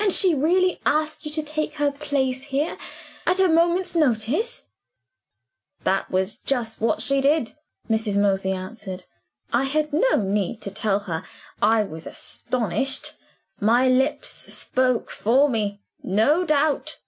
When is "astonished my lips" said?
12.04-14.28